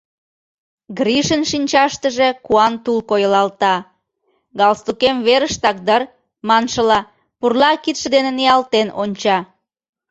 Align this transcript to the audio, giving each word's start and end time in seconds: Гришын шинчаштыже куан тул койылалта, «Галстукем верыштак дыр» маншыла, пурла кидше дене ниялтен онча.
Гришын 0.97 1.41
шинчаштыже 1.51 2.29
куан 2.45 2.73
тул 2.83 2.99
койылалта, 3.09 3.75
«Галстукем 4.59 5.17
верыштак 5.27 5.77
дыр» 5.87 6.01
маншыла, 6.47 6.99
пурла 7.39 7.71
кидше 7.83 8.07
дене 8.15 8.31
ниялтен 8.37 8.87
онча. 9.01 9.37